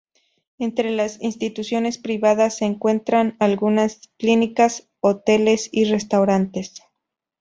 Entre 0.57 0.89
las 0.89 1.21
instituciones 1.21 1.99
privadas 1.99 2.57
se 2.57 2.65
encuentran 2.65 3.35
algunas 3.39 4.09
clínicas, 4.17 4.89
hoteles 4.99 5.69
y 5.71 5.83
restaurantes. 5.85 6.73